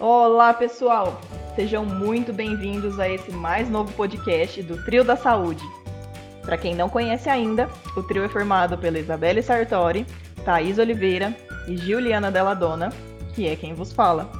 Olá, 0.00 0.54
pessoal! 0.54 1.20
Sejam 1.54 1.84
muito 1.84 2.32
bem-vindos 2.32 2.98
a 2.98 3.06
esse 3.06 3.30
mais 3.30 3.68
novo 3.68 3.92
podcast 3.92 4.62
do 4.62 4.82
Trio 4.82 5.04
da 5.04 5.14
Saúde. 5.14 5.62
Para 6.40 6.56
quem 6.56 6.74
não 6.74 6.88
conhece 6.88 7.28
ainda, 7.28 7.68
o 7.94 8.02
trio 8.02 8.24
é 8.24 8.28
formado 8.30 8.78
pela 8.78 8.98
Isabelle 8.98 9.42
Sartori, 9.42 10.06
Thaís 10.42 10.78
Oliveira 10.78 11.36
e 11.68 11.76
Juliana 11.76 12.30
Dona, 12.30 12.88
que 13.34 13.46
é 13.46 13.54
quem 13.54 13.74
vos 13.74 13.92
fala. 13.92 14.30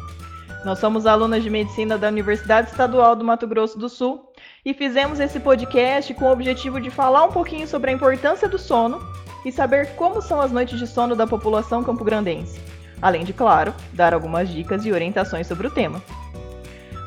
Nós 0.65 0.79
somos 0.79 1.05
alunas 1.05 1.43
de 1.43 1.51
medicina 1.51 1.99
da 1.99 2.09
Universidade 2.09 2.71
Estadual 2.71 3.15
do 3.15 3.23
Mato 3.23 3.47
Grosso 3.47 3.79
do 3.79 3.91
Sul 3.91 4.33
e 4.65 4.73
fizemos 4.73 5.21
esse 5.21 5.39
podcast 5.39 6.15
com 6.15 6.25
o 6.25 6.33
objetivo 6.33 6.81
de 6.81 6.89
falar 6.89 7.25
um 7.25 7.33
pouquinho 7.33 7.69
sobre 7.69 7.91
a 7.91 7.95
importância 7.95 8.49
do 8.49 8.59
sono 8.59 8.99
e 9.45 9.53
saber 9.53 9.95
como 9.97 10.23
são 10.23 10.41
as 10.41 10.51
noites 10.51 10.79
de 10.79 10.87
sono 10.87 11.15
da 11.15 11.27
população 11.27 11.85
campograndense 11.85 12.80
além 13.03 13.25
de, 13.25 13.33
claro, 13.33 13.75
dar 13.93 14.15
algumas 14.15 14.49
dicas 14.49 14.85
e 14.85 14.93
orientações 14.93 15.47
sobre 15.47 15.67
o 15.67 15.71
tema. 15.71 16.03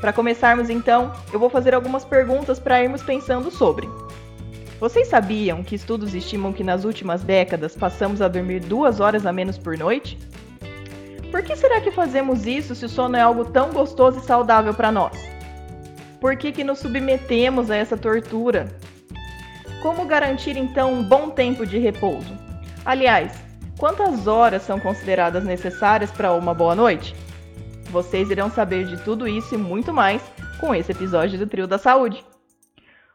Para 0.02 0.14
começarmos 0.14 0.70
então, 0.70 1.14
eu 1.32 1.40
vou 1.40 1.50
fazer 1.50 1.74
algumas 1.74 2.04
perguntas 2.04 2.60
para 2.60 2.84
irmos 2.84 3.02
pensando 3.02 3.50
sobre. 3.50 3.90
Vocês 4.80 5.08
sabiam 5.08 5.64
que 5.64 5.76
estudos 5.76 6.14
estimam 6.14 6.52
que 6.52 6.64
nas 6.64 6.84
últimas 6.84 7.24
décadas 7.24 7.76
passamos 7.76 8.22
a 8.22 8.28
dormir 8.28 8.60
duas 8.60 9.00
horas 9.00 9.26
a 9.26 9.32
menos 9.32 9.58
por 9.58 9.78
noite? 9.78 10.18
Por 11.32 11.42
que 11.42 11.56
será 11.56 11.80
que 11.80 11.90
fazemos 11.90 12.46
isso 12.46 12.76
se 12.76 12.86
o 12.86 12.90
sono 12.90 13.16
é 13.16 13.22
algo 13.22 13.46
tão 13.46 13.72
gostoso 13.72 14.20
e 14.20 14.24
saudável 14.24 14.74
para 14.74 14.92
nós? 14.92 15.18
Por 16.20 16.38
que, 16.38 16.52
que 16.52 16.64
nos 16.64 16.80
submetemos 16.80 17.72
a 17.72 17.76
essa 17.76 17.98
tortura? 17.98 18.68
Como 19.82 20.06
garantir 20.06 20.56
então 20.56 20.94
um 20.94 21.04
bom 21.04 21.30
tempo 21.30 21.66
de 21.66 21.78
repouso? 21.78 22.38
Aliás, 22.86 23.43
Quantas 23.84 24.28
horas 24.28 24.62
são 24.62 24.80
consideradas 24.80 25.44
necessárias 25.44 26.10
para 26.10 26.32
uma 26.32 26.54
boa 26.54 26.74
noite? 26.74 27.14
Vocês 27.92 28.30
irão 28.30 28.50
saber 28.50 28.86
de 28.86 28.96
tudo 29.04 29.28
isso 29.28 29.56
e 29.56 29.58
muito 29.58 29.92
mais 29.92 30.22
com 30.58 30.74
esse 30.74 30.94
episódio 30.94 31.38
do 31.38 31.46
Trio 31.46 31.68
da 31.68 31.78
Saúde. 31.78 32.24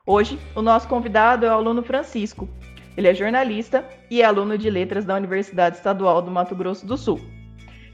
Hoje, 0.05 0.39
o 0.55 0.61
nosso 0.61 0.87
convidado 0.87 1.47
é 1.47 1.49
o 1.49 1.55
aluno 1.55 1.83
Francisco. 1.83 2.47
Ele 2.99 3.09
é 3.09 3.15
jornalista 3.15 3.83
e 4.11 4.21
é 4.21 4.27
aluno 4.27 4.59
de 4.59 4.69
letras 4.69 5.07
da 5.07 5.17
Universidade 5.17 5.77
Estadual 5.77 6.21
do 6.21 6.31
Mato 6.31 6.55
Grosso 6.55 6.85
do 6.85 6.99
Sul. 6.99 7.19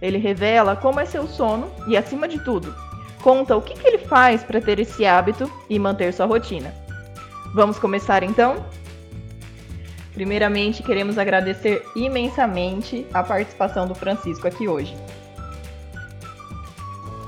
Ele 0.02 0.18
revela 0.18 0.74
como 0.74 0.98
é 0.98 1.04
seu 1.04 1.28
sono 1.28 1.70
e, 1.86 1.96
acima 1.96 2.26
de 2.26 2.42
tudo, 2.42 2.74
conta 3.22 3.56
o 3.56 3.62
que, 3.62 3.74
que 3.74 3.86
ele 3.86 3.98
faz 3.98 4.42
para 4.42 4.60
ter 4.60 4.80
esse 4.80 5.06
hábito 5.06 5.48
e 5.70 5.78
manter 5.78 6.12
sua 6.12 6.26
rotina. 6.26 6.74
Vamos 7.54 7.78
começar 7.78 8.24
então? 8.24 8.66
Primeiramente, 10.14 10.80
queremos 10.80 11.18
agradecer 11.18 11.84
imensamente 11.96 13.04
a 13.12 13.24
participação 13.24 13.88
do 13.88 13.96
Francisco 13.96 14.46
aqui 14.46 14.68
hoje. 14.68 14.96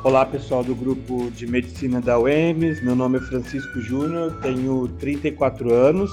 Olá, 0.04 0.24
pessoal 0.24 0.62
do 0.62 0.72
grupo 0.72 1.28
de 1.32 1.48
medicina 1.48 2.00
da 2.00 2.16
UEMS. 2.16 2.80
Meu 2.84 2.94
nome 2.94 3.18
é 3.18 3.20
Francisco 3.22 3.80
Júnior, 3.80 4.38
tenho 4.40 4.86
34 5.00 5.74
anos, 5.74 6.12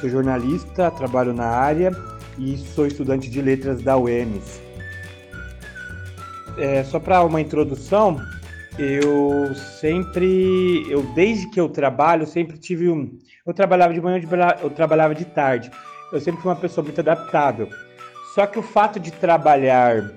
sou 0.00 0.08
jornalista, 0.08 0.88
trabalho 0.92 1.32
na 1.32 1.46
área 1.46 1.90
e 2.38 2.56
sou 2.56 2.86
estudante 2.86 3.28
de 3.28 3.42
letras 3.42 3.82
da 3.82 3.98
UEMS. 3.98 4.62
É, 6.58 6.84
só 6.84 7.00
para 7.00 7.24
uma 7.24 7.40
introdução, 7.40 8.20
eu 8.78 9.52
sempre, 9.80 10.86
eu 10.88 11.02
desde 11.12 11.50
que 11.50 11.58
eu 11.58 11.68
trabalho, 11.68 12.24
sempre 12.24 12.56
tive 12.56 12.88
um, 12.88 13.18
eu 13.44 13.52
trabalhava 13.52 13.92
de 13.92 14.00
manhã, 14.00 14.20
eu 14.62 14.70
trabalhava 14.70 15.12
de 15.12 15.24
tarde 15.24 15.72
eu 16.12 16.20
sempre 16.20 16.40
fui 16.40 16.50
uma 16.50 16.56
pessoa 16.56 16.84
muito 16.84 17.00
adaptável. 17.00 17.68
Só 18.34 18.46
que 18.46 18.58
o 18.58 18.62
fato 18.62 19.00
de 19.00 19.10
trabalhar, 19.10 20.10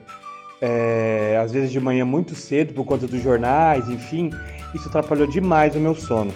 é, 0.62 1.40
às 1.42 1.52
vezes 1.52 1.72
de 1.72 1.80
manhã 1.80 2.06
muito 2.06 2.36
cedo, 2.36 2.74
por 2.74 2.86
conta 2.86 3.08
dos 3.08 3.22
jornais, 3.22 3.90
enfim, 3.90 4.32
isso 4.74 4.88
atrapalhou 4.88 5.28
demais 5.28 5.76
o 5.76 5.80
meu 5.80 5.96
sono. 5.96 6.34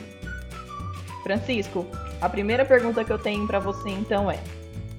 Francisco, 1.23 1.85
a 2.21 2.29
primeira 2.29 2.65
pergunta 2.65 3.03
que 3.03 3.11
eu 3.11 3.17
tenho 3.17 3.45
para 3.45 3.59
você 3.59 3.89
então 3.89 4.29
é: 4.29 4.39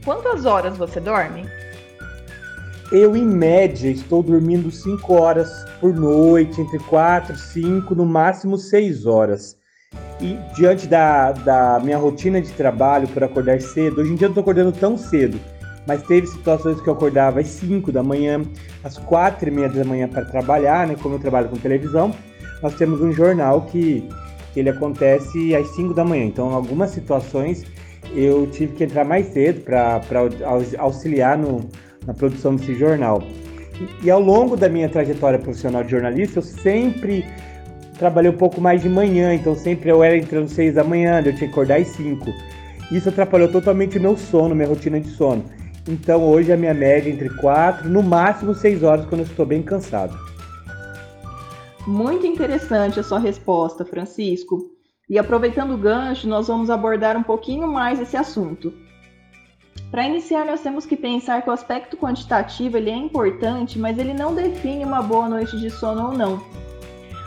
quantas 0.05 0.45
horas 0.45 0.77
você 0.77 1.01
dorme? 1.01 1.45
Eu, 2.93 3.17
em 3.17 3.25
média, 3.25 3.91
estou 3.91 4.23
dormindo 4.23 4.71
5 4.71 5.13
horas 5.13 5.65
por 5.81 5.93
noite, 5.93 6.61
entre 6.61 6.79
4, 6.79 7.37
5, 7.37 7.95
no 7.97 8.07
máximo 8.07 8.57
6 8.57 9.07
horas. 9.07 9.57
E 10.21 10.39
diante 10.55 10.87
da, 10.87 11.33
da 11.33 11.81
minha 11.83 11.99
rotina 11.99 12.41
de 12.41 12.51
trabalho 12.53 13.07
por 13.09 13.23
acordar 13.23 13.61
cedo, 13.61 14.01
hoje 14.01 14.13
em 14.13 14.17
dia 14.17 14.27
eu 14.27 14.31
não 14.31 14.35
tô 14.35 14.41
acordando 14.41 14.73
tão 14.73 14.97
cedo, 14.97 15.39
mas 15.87 16.03
teve 16.03 16.27
situações 16.27 16.81
que 16.81 16.89
eu 16.89 16.95
acordava 16.95 17.41
às 17.41 17.49
5 17.49 17.93
da 17.93 18.03
manhã, 18.03 18.43
às 18.83 18.97
4 18.97 19.49
e 19.49 19.53
meia 19.53 19.69
da 19.69 19.85
manhã 19.85 20.09
para 20.09 20.25
trabalhar, 20.25 20.87
né? 20.87 20.97
Como 21.01 21.17
eu 21.17 21.19
trabalho 21.19 21.49
com 21.49 21.57
televisão, 21.57 22.15
nós 22.63 22.75
temos 22.75 23.01
um 23.03 23.13
jornal 23.13 23.63
que, 23.63 24.09
que 24.55 24.61
ele 24.61 24.71
acontece 24.71 25.55
às 25.55 25.69
5 25.77 25.93
da 25.93 26.05
manhã. 26.05 26.25
Então, 26.25 26.51
em 26.51 26.55
algumas 26.55 26.91
situações, 26.91 27.65
eu 28.15 28.47
tive 28.47 28.73
que 28.73 28.85
entrar 28.85 29.05
mais 29.05 29.27
cedo 29.27 29.61
para 29.61 30.01
auxiliar 30.79 31.37
no, 31.37 31.69
na 32.07 32.15
produção 32.15 32.57
desse 32.57 32.75
jornal. 32.75 33.23
E, 34.03 34.07
e 34.07 34.11
ao 34.11 34.21
longo 34.21 34.57
da 34.57 34.69
minha 34.69 34.89
trajetória 34.89 35.39
profissional 35.39 35.85
de 35.85 35.91
jornalista, 35.91 36.39
eu 36.39 36.43
sempre 36.43 37.23
trabalhei 37.97 38.31
um 38.31 38.37
pouco 38.37 38.61
mais 38.61 38.83
de 38.83 38.89
manhã, 38.89 39.35
então 39.35 39.55
sempre 39.55 39.91
eu 39.91 40.03
era 40.03 40.17
entrando 40.17 40.49
seis 40.49 40.75
da 40.75 40.85
manhã, 40.85 41.19
eu 41.19 41.35
tinha 41.35 41.37
que 41.37 41.45
acordar 41.47 41.81
às 41.81 41.89
cinco. 41.89 42.33
Isso 42.91 43.09
atrapalhou 43.09 43.51
totalmente 43.51 43.99
o 43.99 44.01
meu 44.01 44.17
sono, 44.17 44.55
minha 44.55 44.69
rotina 44.69 45.01
de 45.01 45.09
sono. 45.09 45.45
Então 45.89 46.23
hoje 46.23 46.53
a 46.53 46.57
minha 46.57 46.75
média 46.75 47.11
é 47.11 47.13
entre 47.13 47.31
quatro, 47.31 47.89
no 47.89 48.03
máximo 48.03 48.55
seis 48.55 48.83
horas 48.83 49.07
quando 49.07 49.21
eu 49.21 49.27
estou 49.27 49.47
bem 49.47 49.63
cansado. 49.63 50.17
Muito 51.87 52.27
interessante 52.27 52.99
a 52.99 53.03
sua 53.03 53.19
resposta, 53.19 53.85
Francisco. 53.85 54.71
E 55.09 55.19
aproveitando 55.19 55.75
o 55.75 55.79
gancho, 55.79 56.29
nós 56.29 56.49
vamos 56.49 56.69
abordar 56.69 57.17
um 57.17 57.23
pouquinho 57.23 57.69
mais 57.69 58.01
esse 58.01 58.17
assunto. 58.17 58.73
Para 59.91 60.05
iniciar, 60.05 60.45
nós 60.45 60.61
temos 60.61 60.85
que 60.85 60.97
pensar 60.97 61.43
que 61.43 61.49
o 61.49 61.53
aspecto 61.53 61.97
quantitativo 61.97 62.77
ele 62.77 62.91
é 62.91 62.97
importante, 62.97 63.79
mas 63.79 63.99
ele 63.99 64.13
não 64.13 64.35
define 64.35 64.85
uma 64.85 65.01
boa 65.01 65.29
noite 65.29 65.57
de 65.61 65.71
sono 65.71 66.09
ou 66.09 66.13
não. 66.13 66.43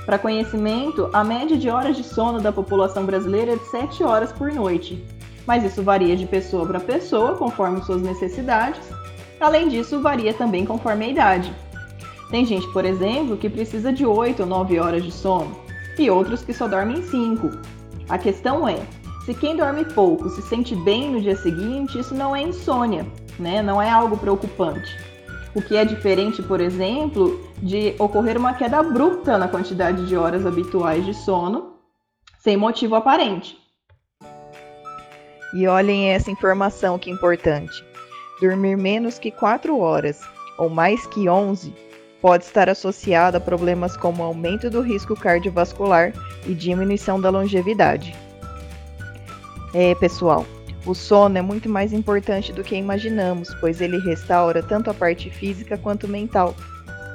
Para 0.09 0.18
conhecimento, 0.18 1.08
a 1.14 1.24
média 1.24 1.56
de 1.56 1.70
horas 1.70 1.96
de 1.96 2.03
sono 2.03 2.42
da 2.42 2.52
população 2.52 3.06
brasileira 3.06 3.52
é 3.52 3.56
de 3.56 3.66
7 3.66 4.03
horas 4.03 4.31
por 4.31 4.52
noite, 4.52 5.06
mas 5.46 5.64
isso 5.64 5.84
varia 5.84 6.18
de 6.18 6.25
pessoa 6.25 6.66
para 6.66 6.80
pessoa 6.80 7.36
conforme 7.36 7.80
suas 7.84 8.02
necessidades. 8.02 8.81
Além 9.40 9.70
disso, 9.70 10.02
varia 10.02 10.34
também 10.34 10.66
conforme 10.66 11.06
a 11.06 11.09
idade. 11.09 11.53
Tem 12.31 12.44
gente, 12.44 12.68
por 12.74 12.86
exemplo, 12.86 13.38
que 13.38 13.47
precisa 13.47 13.94
de 13.94 14.03
8 14.03 14.40
ou 14.40 14.50
9 14.50 14.80
horas 14.80 15.03
de 15.03 15.12
sono, 15.12 15.56
e 15.96 16.09
outros 16.09 16.41
que 16.41 16.56
só 16.56 16.68
dormem 16.68 17.03
5. 17.03 17.52
A 18.09 18.18
questão 18.18 18.68
é, 18.68 18.80
se 19.28 19.36
quem 19.36 19.56
dorme 19.56 19.86
pouco 19.86 20.28
se 20.31 20.41
sente 20.41 20.76
bem 20.76 21.12
no 21.12 21.22
dia 21.22 21.36
seguinte, 21.36 22.00
isso 22.00 22.16
não 22.16 22.36
é 22.36 22.41
insônia, 22.41 23.06
né? 23.38 23.62
não 23.62 23.80
é 23.80 23.91
algo 23.91 24.18
preocupante. 24.18 24.90
O 25.55 25.61
que 25.61 25.75
é 25.75 25.83
diferente, 25.83 26.43
por 26.43 26.61
exemplo, 26.61 27.39
de 27.57 27.95
ocorrer 27.97 28.37
uma 28.37 28.53
queda 28.53 28.79
abrupta 28.79 29.37
na 29.37 29.47
quantidade 29.47 30.05
de 30.05 30.15
horas 30.15 30.45
habituais 30.45 31.05
de 31.05 31.13
sono, 31.13 31.73
sem 32.39 32.55
motivo 32.55 32.95
aparente. 32.95 33.57
E 35.53 35.67
olhem 35.67 36.09
essa 36.09 36.29
informação 36.29 36.99
que 36.99 37.09
importante. 37.09 37.83
Dormir 38.39 38.77
menos 38.77 39.17
que 39.17 39.31
4 39.31 39.77
horas 39.79 40.21
ou 40.57 40.69
mais 40.69 41.05
que 41.07 41.27
11 41.27 41.73
pode 42.21 42.43
estar 42.43 42.69
associado 42.69 43.37
a 43.37 43.39
problemas 43.39 43.97
como 43.97 44.23
aumento 44.23 44.69
do 44.69 44.81
risco 44.81 45.16
cardiovascular 45.16 46.13
e 46.45 46.53
diminuição 46.53 47.19
da 47.19 47.29
longevidade. 47.29 48.16
É, 49.73 49.95
pessoal, 49.95 50.45
o 50.85 50.94
sono 50.94 51.38
é 51.38 51.41
muito 51.41 51.69
mais 51.69 51.94
importante 51.94 52.53
do 52.53 52.64
que 52.64 52.76
imaginamos, 52.76 53.53
pois 53.55 53.81
ele 53.81 53.99
restaura 53.99 54.64
tanto 54.64 54.90
a 54.90 54.93
parte 54.93 55.29
física 55.29 55.78
quanto 55.78 56.08
mental. 56.08 56.55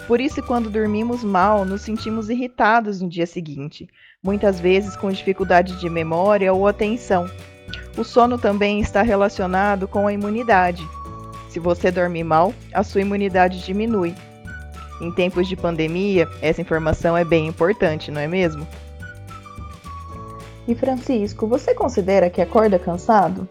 Por 0.07 0.21
isso, 0.21 0.43
quando 0.43 0.69
dormimos 0.69 1.25
mal, 1.25 1.65
nos 1.65 1.81
sentimos 1.81 2.29
irritados 2.29 3.01
no 3.01 3.09
dia 3.09 3.27
seguinte, 3.27 3.89
muitas 4.23 4.61
vezes 4.61 4.97
com 4.97 5.11
dificuldade 5.11 5.79
de 5.81 5.89
memória 5.89 6.53
ou 6.53 6.69
atenção. 6.69 7.29
O 7.97 8.05
sono 8.05 8.37
também 8.37 8.81
está 8.81 9.03
relacionado 9.03 9.89
com 9.89 10.07
a 10.07 10.13
imunidade. 10.13 10.87
Se 11.49 11.59
você 11.59 11.91
dormir 11.91 12.25
mal, 12.25 12.53
a 12.73 12.83
sua 12.83 13.01
imunidade 13.01 13.65
diminui. 13.65 14.15
Em 15.01 15.11
tempos 15.11 15.49
de 15.49 15.57
pandemia, 15.57 16.29
essa 16.43 16.61
informação 16.61 17.17
é 17.17 17.25
bem 17.25 17.47
importante, 17.47 18.11
não 18.11 18.21
é 18.21 18.29
mesmo? 18.29 18.67
E 20.67 20.75
Francisco, 20.75 21.47
você 21.47 21.75
considera 21.75 22.31
que 22.31 22.41
acorda 22.41 22.79
cansado? 22.79 23.47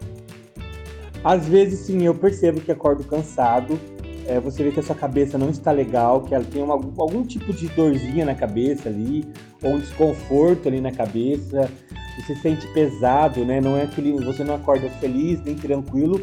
Às 1.22 1.46
vezes, 1.46 1.80
sim, 1.80 2.02
eu 2.02 2.14
percebo 2.14 2.60
que 2.60 2.72
acordo 2.72 3.04
cansado. 3.04 3.78
É, 4.26 4.40
você 4.40 4.64
vê 4.64 4.72
que 4.72 4.80
a 4.80 4.82
sua 4.82 4.96
cabeça 4.96 5.38
não 5.38 5.50
está 5.50 5.70
legal, 5.70 6.22
que 6.22 6.34
ela 6.34 6.44
tem 6.44 6.62
uma, 6.62 6.74
algum 6.74 7.22
tipo 7.22 7.52
de 7.52 7.68
dorzinha 7.68 8.24
na 8.24 8.34
cabeça 8.34 8.88
ali, 8.88 9.24
ou 9.62 9.74
um 9.74 9.78
desconforto 9.78 10.68
ali 10.68 10.80
na 10.80 10.90
cabeça. 10.90 11.70
Você 12.18 12.34
sente 12.36 12.66
pesado, 12.72 13.44
né? 13.44 13.60
Não 13.60 13.76
é 13.76 13.82
aquele. 13.82 14.12
Você 14.24 14.44
não 14.44 14.54
acorda 14.54 14.88
feliz 15.00 15.42
nem 15.44 15.54
tranquilo, 15.56 16.20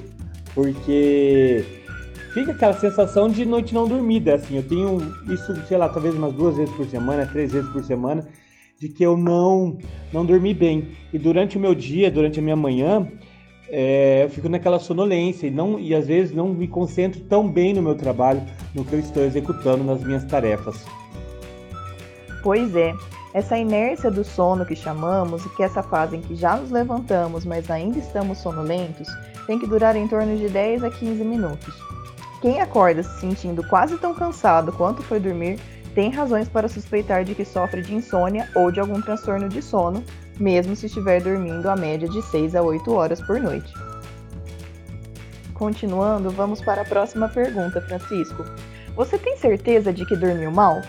porque 0.53 1.63
fica 2.33 2.51
aquela 2.51 2.73
sensação 2.73 3.27
de 3.29 3.45
noite 3.45 3.73
não 3.73 3.87
dormida, 3.87 4.35
assim, 4.35 4.55
eu 4.55 4.63
tenho 4.63 4.99
isso, 5.29 5.53
sei 5.67 5.77
lá, 5.77 5.89
talvez 5.89 6.15
umas 6.15 6.33
duas 6.33 6.55
vezes 6.55 6.73
por 6.75 6.85
semana, 6.87 7.25
três 7.25 7.51
vezes 7.51 7.69
por 7.71 7.83
semana, 7.83 8.25
de 8.81 8.89
que 8.89 9.03
eu 9.03 9.15
não, 9.15 9.77
não 10.11 10.25
dormi 10.25 10.55
bem. 10.55 10.87
E 11.13 11.19
durante 11.19 11.55
o 11.55 11.59
meu 11.59 11.75
dia, 11.75 12.09
durante 12.09 12.39
a 12.39 12.41
minha 12.41 12.55
manhã, 12.55 13.07
é, 13.69 14.23
eu 14.23 14.29
fico 14.31 14.49
naquela 14.49 14.79
sonolência 14.79 15.45
e, 15.45 15.51
não, 15.51 15.79
e 15.79 15.93
às 15.93 16.07
vezes 16.07 16.33
não 16.33 16.47
me 16.47 16.67
concentro 16.67 17.21
tão 17.21 17.47
bem 17.47 17.75
no 17.75 17.81
meu 17.83 17.93
trabalho, 17.93 18.41
no 18.73 18.83
que 18.83 18.93
eu 18.93 18.99
estou 18.99 19.23
executando 19.23 19.83
nas 19.83 20.03
minhas 20.03 20.25
tarefas. 20.25 20.83
Pois 22.41 22.75
é, 22.75 22.95
essa 23.35 23.55
inércia 23.55 24.09
do 24.09 24.23
sono 24.23 24.65
que 24.65 24.75
chamamos 24.75 25.45
e 25.45 25.49
que 25.49 25.61
essa 25.61 25.83
fase 25.83 26.17
em 26.17 26.21
que 26.21 26.35
já 26.35 26.55
nos 26.55 26.71
levantamos, 26.71 27.45
mas 27.45 27.69
ainda 27.69 27.99
estamos 27.99 28.39
sonolentos, 28.39 29.07
tem 29.45 29.59
que 29.59 29.67
durar 29.67 29.95
em 29.95 30.07
torno 30.07 30.35
de 30.35 30.49
10 30.49 30.83
a 30.83 30.89
15 30.89 31.23
minutos. 31.23 31.75
Quem 32.41 32.59
acorda 32.59 33.03
se 33.03 33.19
sentindo 33.19 33.63
quase 33.67 33.99
tão 33.99 34.15
cansado 34.15 34.71
quanto 34.71 35.03
foi 35.03 35.19
dormir 35.19 35.59
tem 35.93 36.09
razões 36.09 36.47
para 36.47 36.67
suspeitar 36.67 37.23
de 37.23 37.35
que 37.35 37.45
sofre 37.45 37.81
de 37.81 37.93
insônia 37.93 38.47
ou 38.55 38.71
de 38.71 38.79
algum 38.79 39.01
transtorno 39.01 39.49
de 39.49 39.61
sono, 39.61 40.03
mesmo 40.39 40.75
se 40.75 40.85
estiver 40.85 41.21
dormindo 41.21 41.67
a 41.67 41.75
média 41.75 42.07
de 42.07 42.21
6 42.21 42.55
a 42.55 42.61
8 42.61 42.91
horas 42.91 43.21
por 43.21 43.39
noite. 43.39 43.71
Continuando, 45.53 46.31
vamos 46.31 46.61
para 46.61 46.81
a 46.81 46.85
próxima 46.85 47.29
pergunta, 47.29 47.81
Francisco. 47.81 48.43
Você 48.95 49.17
tem 49.17 49.37
certeza 49.37 49.93
de 49.93 50.05
que 50.05 50.15
dormiu 50.15 50.51
mal? 50.51 50.81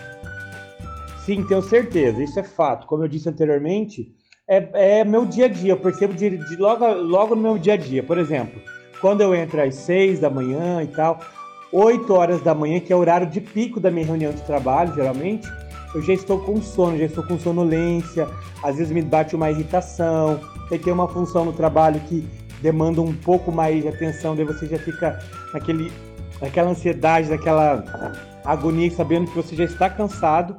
Sim, 1.25 1.45
tenho 1.45 1.61
certeza, 1.61 2.21
isso 2.21 2.39
é 2.39 2.43
fato. 2.43 2.87
Como 2.87 3.03
eu 3.03 3.07
disse 3.07 3.29
anteriormente, 3.29 4.13
é, 4.47 4.99
é 4.99 5.03
meu 5.03 5.25
dia 5.25 5.45
a 5.45 5.47
dia, 5.47 5.73
eu 5.73 5.77
percebo 5.77 6.13
de, 6.13 6.37
de 6.37 6.55
logo, 6.57 6.85
logo 6.87 7.35
no 7.35 7.41
meu 7.41 7.57
dia 7.57 7.73
a 7.73 7.77
dia. 7.77 8.03
Por 8.03 8.17
exemplo, 8.17 8.61
quando 8.99 9.21
eu 9.21 9.33
entro 9.35 9.61
às 9.61 9.75
6 9.75 10.19
da 10.19 10.29
manhã 10.29 10.81
e 10.81 10.87
tal, 10.87 11.19
8 11.73 12.13
horas 12.13 12.39
da 12.41 12.53
manhã, 12.53 12.79
que 12.79 12.93
é 12.93 12.95
o 12.95 12.99
horário 12.99 13.25
de 13.25 13.41
pico 13.41 13.79
da 13.79 13.89
minha 13.89 14.05
reunião 14.05 14.31
de 14.31 14.41
trabalho, 14.43 14.93
geralmente, 14.93 15.51
eu 15.95 16.03
já 16.03 16.13
estou 16.13 16.39
com 16.39 16.61
sono, 16.61 16.99
já 16.99 17.05
estou 17.05 17.25
com 17.25 17.39
sonolência, 17.39 18.29
às 18.61 18.77
vezes 18.77 18.93
me 18.93 19.01
bate 19.01 19.35
uma 19.35 19.49
irritação, 19.49 20.39
aí 20.71 20.77
tem 20.77 20.93
uma 20.93 21.07
função 21.07 21.43
no 21.43 21.51
trabalho 21.51 21.99
que 22.01 22.27
demanda 22.61 23.01
um 23.01 23.11
pouco 23.11 23.51
mais 23.51 23.81
de 23.81 23.87
atenção, 23.87 24.35
daí 24.35 24.45
você 24.45 24.67
já 24.67 24.77
fica 24.77 25.19
naquele, 25.51 25.91
naquela 26.39 26.69
ansiedade, 26.69 27.29
naquela 27.29 27.83
agonia, 28.45 28.91
sabendo 28.91 29.31
que 29.31 29.35
você 29.35 29.55
já 29.55 29.63
está 29.63 29.89
cansado 29.89 30.55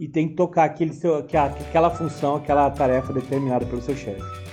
e 0.00 0.08
tem 0.08 0.28
que 0.28 0.34
tocar 0.34 0.64
aquele 0.64 0.92
seu, 0.92 1.16
aquela 1.16 1.90
função, 1.90 2.36
aquela 2.36 2.68
tarefa 2.70 3.12
determinada 3.12 3.64
pelo 3.64 3.80
seu 3.80 3.96
chefe. 3.96 4.45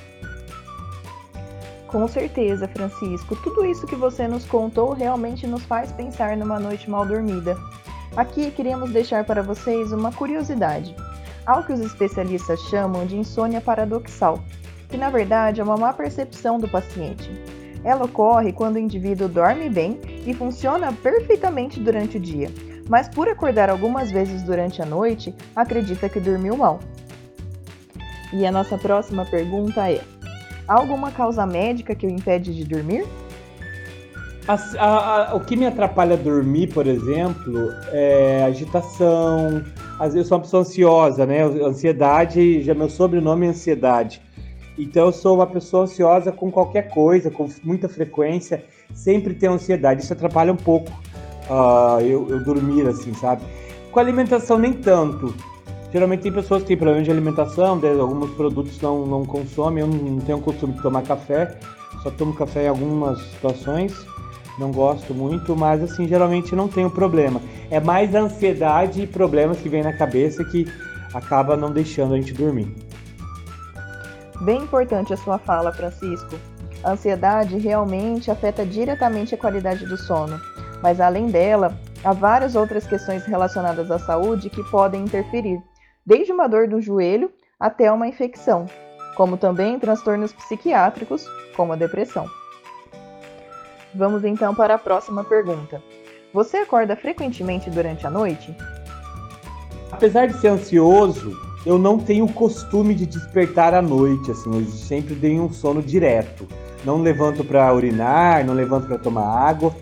Com 1.94 2.07
certeza, 2.07 2.68
Francisco. 2.68 3.36
Tudo 3.36 3.63
isso 3.63 3.86
que 3.86 3.95
você 3.95 4.28
nos 4.28 4.45
contou 4.45 4.94
realmente 4.94 5.45
nos 5.45 5.63
faz 5.63 5.92
pensar 5.92 6.36
numa 6.36 6.60
noite 6.60 6.90
mal 6.90 7.06
dormida. 7.06 7.56
Aqui 8.18 8.50
queríamos 8.50 8.90
deixar 8.90 9.24
para 9.24 9.44
vocês 9.44 9.92
uma 9.92 10.12
curiosidade, 10.12 10.95
algo 11.45 11.68
que 11.68 11.74
os 11.74 11.80
especialistas 11.80 12.60
chamam 12.62 13.06
de 13.06 13.16
insônia 13.16 13.62
paradoxal, 13.62 14.40
que 14.90 14.98
na 14.98 15.12
verdade 15.12 15.62
é 15.62 15.63
uma 15.63 15.78
má 15.78 15.94
percepção 15.94 16.57
do 16.60 16.68
paciente. 16.68 17.30
Ela 17.84 18.06
ocorre 18.06 18.51
quando 18.51 18.78
o 18.78 18.80
indivíduo 18.80 19.28
dorme 19.28 19.69
bem 19.69 20.01
e 20.25 20.34
funciona 20.34 20.92
perfeitamente 20.92 21.80
durante 21.80 22.18
o 22.18 22.19
dia, 22.19 22.50
mas 22.90 23.07
por 23.07 23.30
acordar 23.30 23.69
algumas 23.69 24.10
vezes 24.10 24.42
durante 24.42 24.81
a 24.81 24.86
noite, 24.86 25.36
acredita 25.56 26.10
que 26.10 26.19
dormiu 26.19 26.57
mal. 26.57 26.80
E 28.31 28.48
a 28.48 28.51
nossa 28.51 28.80
próxima 28.80 29.25
pergunta 29.25 29.88
é: 29.92 30.01
Há 30.68 30.80
alguma 30.80 31.12
causa 31.12 31.45
médica 31.45 31.94
que 31.94 32.07
o 32.07 32.10
impede 32.10 32.54
de 32.54 32.63
dormir? 32.63 33.06
A, 34.48 34.56
a, 34.77 35.31
a, 35.31 35.36
o 35.36 35.39
que 35.39 35.56
me 35.56 35.65
atrapalha 35.65 36.18
dormir, 36.18 36.68
por 36.74 36.86
exemplo, 36.86 37.71
é 37.92 38.44
agitação. 38.44 39.63
Eu 40.13 40.25
sou 40.25 40.38
uma 40.38 40.44
pessoa 40.44 40.62
ansiosa, 40.62 41.25
né? 41.25 41.44
Ansiedade, 41.44 42.62
já 42.62 42.74
meu 42.74 42.89
sobrenome 42.89 43.45
é 43.45 43.50
ansiedade. 43.50 44.21
Então 44.77 45.06
eu 45.06 45.12
sou 45.13 45.36
uma 45.36 45.48
pessoa 45.48 45.83
ansiosa 45.83 46.31
com 46.31 46.51
qualquer 46.51 46.89
coisa, 46.89 47.30
com 47.30 47.48
muita 47.63 47.88
frequência, 47.88 48.66
sempre 48.94 49.33
tenho 49.33 49.54
ansiedade. 49.54 50.01
Isso 50.01 50.12
atrapalha 50.12 50.51
um 50.51 50.57
pouco 50.57 50.92
uh, 51.50 52.01
eu, 52.01 52.27
eu 52.30 52.44
dormir, 52.44 52.88
assim, 52.88 53.13
sabe? 53.13 53.44
Com 53.92 54.00
alimentação 54.00 54.57
nem 54.57 54.74
tanto. 54.74 55.33
Geralmente 55.94 56.24
tem 56.24 56.31
pessoas 56.31 56.63
que 56.63 56.69
têm 56.69 56.78
problemas 56.78 57.06
de 57.06 57.12
alimentação, 57.12 57.80
alguns 58.01 58.31
produtos 58.31 58.81
não, 58.81 59.06
não 59.06 59.24
consomem, 59.24 59.81
eu 59.81 59.88
não 59.88 60.19
tenho 60.22 60.40
o 60.40 60.42
costume 60.42 60.74
de 60.74 60.81
tomar 60.81 61.04
café, 61.04 61.56
só 62.01 62.10
tomo 62.10 62.34
café 62.34 62.66
em 62.66 62.68
algumas 62.68 63.22
situações, 63.22 63.94
não 64.57 64.72
gosto 64.72 65.13
muito, 65.13 65.56
mas 65.56 65.84
assim, 65.84 66.07
geralmente 66.07 66.56
não 66.56 66.68
tenho 66.68 66.90
problema. 66.90 67.40
É 67.69 67.80
mais 67.80 68.16
a 68.16 68.22
ansiedade 68.22 69.04
e 69.04 69.07
problemas 69.07 69.60
que 69.60 69.69
vem 69.69 69.84
na 69.84 69.94
cabeça 69.94 70.44
que 70.44 70.66
acaba 71.13 71.56
não 71.56 71.72
deixando 71.72 72.16
a 72.16 72.18
gente 72.18 72.34
dormir. 72.34 72.75
Bem 74.42 74.63
importante 74.63 75.13
a 75.13 75.18
sua 75.18 75.38
fala, 75.38 75.72
Francisco. 75.72 76.40
A 76.84 76.94
ansiedade 76.94 77.56
realmente 77.60 78.31
afeta 78.31 78.66
diretamente 78.66 79.36
a 79.36 79.38
qualidade 79.38 79.86
do 79.86 79.95
sono, 79.95 80.42
mas 80.81 81.00
além 81.00 81.28
dela, 81.28 81.78
há 82.04 82.13
várias 82.13 82.56
outras 82.56 82.88
questões 82.88 83.24
relacionadas 83.25 83.92
à 83.92 84.00
saúde 84.00 84.50
que 84.50 84.63
podem 84.72 85.04
interferir 85.04 85.62
desde 86.06 86.32
uma 86.32 86.48
dor 86.48 86.68
no 86.68 86.82
joelho 86.82 87.32
até 87.60 87.92
uma 87.92 88.08
infecção, 88.08 88.66
como 89.16 89.38
também 89.38 89.80
transtornos 89.80 90.34
psiquiátricos, 90.34 91.26
como 91.56 91.74
a 91.74 91.76
depressão. 91.76 92.28
Vamos 93.96 94.24
então 94.24 94.56
para 94.56 94.76
a 94.76 94.80
próxima 94.80 95.24
pergunta. 95.24 95.82
Você 96.34 96.58
acorda 96.58 96.96
frequentemente 96.96 97.70
durante 97.70 98.08
a 98.08 98.10
noite? 98.10 98.56
Apesar 99.92 100.28
de 100.28 100.34
ser 100.40 100.48
ansioso, 100.48 101.32
eu 101.66 101.78
não 101.78 102.00
tenho 102.00 102.26
o 102.26 102.34
costume 102.34 102.96
de 102.96 103.06
despertar 103.06 103.74
à 103.74 103.82
noite, 103.82 104.32
assim, 104.32 104.52
eu 104.54 104.66
sempre 104.66 105.14
dei 105.14 105.40
um 105.40 105.54
sono 105.54 105.82
direto. 105.82 106.48
Não 106.84 107.02
levanto 107.02 107.44
para 107.46 107.74
urinar, 107.74 108.44
não 108.46 108.54
levanto 108.54 108.88
para 108.88 108.98
tomar 108.98 109.26
água. 109.26 109.74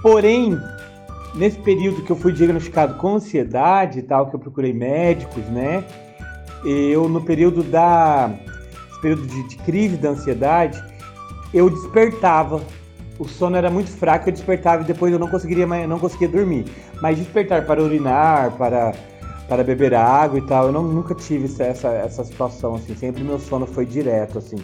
Porém, 0.00 0.58
nesse 1.34 1.58
período 1.58 2.02
que 2.02 2.10
eu 2.10 2.16
fui 2.16 2.32
diagnosticado 2.32 2.94
com 2.94 3.16
ansiedade 3.16 4.00
e 4.00 4.02
tal, 4.02 4.28
que 4.28 4.36
eu 4.36 4.40
procurei 4.40 4.72
médicos, 4.72 5.44
né? 5.46 5.84
Eu, 6.64 7.08
no 7.08 7.20
período 7.20 7.62
da. 7.62 8.30
período 9.00 9.26
de, 9.26 9.48
de 9.48 9.56
crise 9.58 9.96
da 9.96 10.10
ansiedade, 10.10 10.82
eu 11.52 11.68
despertava. 11.68 12.60
O 13.18 13.28
sono 13.28 13.56
era 13.56 13.70
muito 13.70 13.90
fraco, 13.90 14.28
eu 14.28 14.32
despertava 14.32 14.82
e 14.82 14.86
depois 14.86 15.12
eu 15.12 15.18
não 15.18 15.28
conseguiria 15.28 15.66
não 15.86 15.98
conseguia 15.98 16.28
dormir. 16.28 16.64
Mas 17.00 17.18
despertar 17.18 17.66
para 17.66 17.82
urinar, 17.82 18.52
para, 18.52 18.94
para 19.48 19.62
beber 19.62 19.94
água 19.94 20.38
e 20.38 20.42
tal, 20.42 20.66
eu 20.66 20.72
não, 20.72 20.82
nunca 20.82 21.14
tive 21.14 21.44
essa, 21.62 21.88
essa 21.88 22.24
situação, 22.24 22.76
assim. 22.76 22.94
Sempre 22.94 23.22
meu 23.22 23.38
sono 23.38 23.66
foi 23.66 23.84
direto, 23.84 24.38
assim 24.38 24.56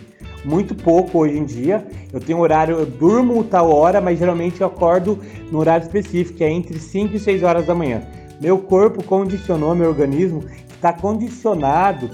muito 0.44 0.74
pouco 0.74 1.18
hoje 1.18 1.38
em 1.38 1.44
dia. 1.44 1.86
Eu 2.12 2.20
tenho 2.20 2.38
horário, 2.38 2.76
eu 2.76 2.86
durmo 2.86 3.42
tal 3.44 3.70
hora, 3.70 4.00
mas 4.00 4.18
geralmente 4.18 4.60
eu 4.60 4.66
acordo 4.66 5.18
no 5.50 5.58
horário 5.58 5.84
específico, 5.84 6.38
que 6.38 6.44
é 6.44 6.50
entre 6.50 6.78
5 6.78 7.16
e 7.16 7.18
6 7.18 7.42
horas 7.42 7.66
da 7.66 7.74
manhã. 7.74 8.02
Meu 8.40 8.58
corpo 8.58 9.02
condicionou, 9.02 9.74
meu 9.74 9.88
organismo 9.88 10.44
está 10.70 10.92
condicionado 10.92 12.08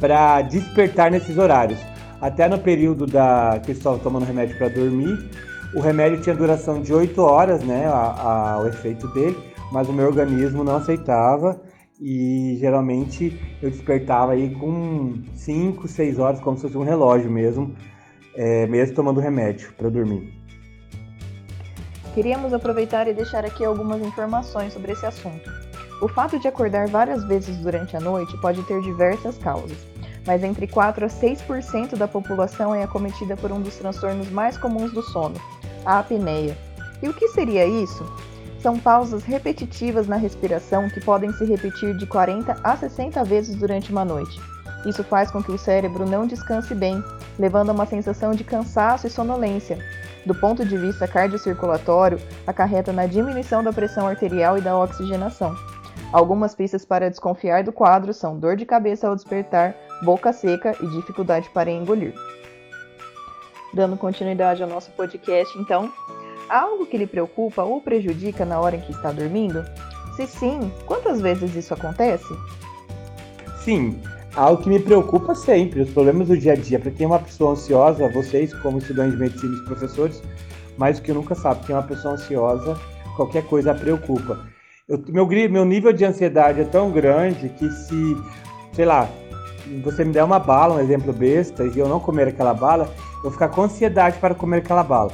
para 0.00 0.40
despertar 0.42 1.10
nesses 1.10 1.36
horários. 1.36 1.78
Até 2.20 2.48
no 2.48 2.58
período 2.58 3.06
da 3.06 3.60
que 3.64 3.70
eu 3.70 3.74
estava 3.74 3.98
tomando 3.98 4.24
remédio 4.24 4.56
para 4.56 4.68
dormir, 4.68 5.30
o 5.74 5.80
remédio 5.80 6.20
tinha 6.20 6.34
duração 6.34 6.80
de 6.80 6.92
8 6.92 7.20
horas, 7.20 7.62
né, 7.62 7.86
a, 7.86 8.54
a, 8.54 8.60
o 8.60 8.66
efeito 8.66 9.06
dele, 9.08 9.36
mas 9.70 9.88
o 9.88 9.92
meu 9.92 10.06
organismo 10.06 10.64
não 10.64 10.76
aceitava 10.76 11.60
e 12.00 12.56
geralmente 12.60 13.40
eu 13.60 13.70
despertava 13.70 14.32
aí 14.32 14.54
com 14.54 15.20
5, 15.34 15.88
6 15.88 16.18
horas, 16.18 16.40
como 16.40 16.56
se 16.56 16.62
fosse 16.62 16.78
um 16.78 16.84
relógio 16.84 17.30
mesmo, 17.30 17.74
é, 18.34 18.66
mesmo 18.66 18.94
tomando 18.94 19.20
remédio 19.20 19.72
para 19.72 19.88
dormir. 19.88 20.32
Queríamos 22.14 22.52
aproveitar 22.52 23.06
e 23.08 23.14
deixar 23.14 23.44
aqui 23.44 23.64
algumas 23.64 24.00
informações 24.00 24.72
sobre 24.72 24.92
esse 24.92 25.06
assunto. 25.06 25.50
O 26.00 26.08
fato 26.08 26.38
de 26.38 26.46
acordar 26.46 26.88
várias 26.88 27.24
vezes 27.24 27.56
durante 27.58 27.96
a 27.96 28.00
noite 28.00 28.36
pode 28.40 28.62
ter 28.62 28.80
diversas 28.80 29.36
causas, 29.38 29.78
mas 30.24 30.44
entre 30.44 30.66
4 30.66 31.04
a 31.04 31.08
6% 31.08 31.96
da 31.96 32.06
população 32.06 32.74
é 32.74 32.84
acometida 32.84 33.36
por 33.36 33.50
um 33.50 33.60
dos 33.60 33.76
transtornos 33.76 34.30
mais 34.30 34.56
comuns 34.56 34.92
do 34.92 35.02
sono, 35.02 35.34
a 35.84 35.98
apneia. 35.98 36.56
E 37.02 37.08
o 37.08 37.14
que 37.14 37.28
seria 37.28 37.66
isso? 37.66 38.04
São 38.60 38.78
pausas 38.78 39.24
repetitivas 39.24 40.08
na 40.08 40.16
respiração 40.16 40.88
que 40.90 41.00
podem 41.00 41.32
se 41.32 41.44
repetir 41.44 41.96
de 41.96 42.06
40 42.06 42.56
a 42.62 42.76
60 42.76 43.22
vezes 43.24 43.54
durante 43.54 43.92
uma 43.92 44.04
noite. 44.04 44.40
Isso 44.84 45.04
faz 45.04 45.30
com 45.30 45.42
que 45.42 45.52
o 45.52 45.58
cérebro 45.58 46.08
não 46.08 46.26
descanse 46.26 46.74
bem, 46.74 47.02
levando 47.38 47.70
a 47.70 47.72
uma 47.72 47.86
sensação 47.86 48.32
de 48.32 48.44
cansaço 48.44 49.06
e 49.06 49.10
sonolência. 49.10 49.78
Do 50.26 50.34
ponto 50.34 50.64
de 50.64 50.76
vista 50.76 51.06
cardiocirculatório, 51.06 52.20
acarreta 52.46 52.92
na 52.92 53.06
diminuição 53.06 53.62
da 53.62 53.72
pressão 53.72 54.06
arterial 54.06 54.58
e 54.58 54.60
da 54.60 54.76
oxigenação. 54.76 55.54
Algumas 56.12 56.54
pistas 56.54 56.84
para 56.84 57.10
desconfiar 57.10 57.62
do 57.62 57.72
quadro 57.72 58.12
são 58.12 58.38
dor 58.38 58.56
de 58.56 58.64
cabeça 58.64 59.08
ao 59.08 59.14
despertar, 59.14 59.74
boca 60.02 60.32
seca 60.32 60.74
e 60.80 60.86
dificuldade 60.88 61.48
para 61.50 61.70
engolir. 61.70 62.14
Dando 63.74 63.96
continuidade 63.96 64.62
ao 64.62 64.68
nosso 64.68 64.90
podcast, 64.92 65.56
então, 65.58 65.92
algo 66.48 66.86
que 66.86 66.96
lhe 66.96 67.06
preocupa 67.06 67.62
ou 67.62 67.80
prejudica 67.80 68.44
na 68.44 68.60
hora 68.60 68.76
em 68.76 68.80
que 68.80 68.92
está 68.92 69.12
dormindo? 69.12 69.64
Se 70.16 70.26
sim, 70.26 70.72
quantas 70.86 71.20
vezes 71.20 71.54
isso 71.54 71.74
acontece? 71.74 72.26
Sim, 73.62 74.00
algo 74.34 74.62
que 74.62 74.68
me 74.68 74.80
preocupa 74.80 75.34
sempre, 75.34 75.82
os 75.82 75.90
problemas 75.90 76.28
do 76.28 76.36
dia 76.36 76.52
a 76.52 76.56
dia. 76.56 76.78
Para 76.78 76.90
quem 76.90 77.04
é 77.04 77.06
uma 77.06 77.18
pessoa 77.18 77.52
ansiosa, 77.52 78.08
vocês, 78.08 78.52
como 78.54 78.78
estudantes 78.78 79.12
de 79.12 79.18
medicina 79.18 79.56
e 79.56 79.64
professores, 79.64 80.22
mais 80.76 80.98
do 80.98 81.02
que 81.02 81.12
nunca 81.12 81.34
sabe 81.34 81.64
que 81.64 81.72
é 81.72 81.74
uma 81.74 81.82
pessoa 81.82 82.14
ansiosa, 82.14 82.78
qualquer 83.16 83.44
coisa 83.44 83.74
preocupa. 83.74 84.46
Eu, 84.88 85.02
meu, 85.08 85.26
meu 85.26 85.64
nível 85.64 85.92
de 85.92 86.04
ansiedade 86.04 86.60
é 86.60 86.64
tão 86.64 86.90
grande 86.90 87.48
que 87.50 87.70
se, 87.70 88.16
sei 88.72 88.86
lá, 88.86 89.08
você 89.82 90.04
me 90.04 90.12
der 90.12 90.24
uma 90.24 90.38
bala, 90.38 90.76
um 90.76 90.80
exemplo 90.80 91.12
besta, 91.12 91.64
e 91.64 91.78
eu 91.78 91.88
não 91.88 92.00
comer 92.00 92.28
aquela 92.28 92.54
bala, 92.54 92.88
eu 93.16 93.22
vou 93.24 93.32
ficar 93.32 93.48
com 93.48 93.62
ansiedade 93.62 94.18
para 94.18 94.34
comer 94.34 94.58
aquela 94.58 94.82
bala. 94.82 95.12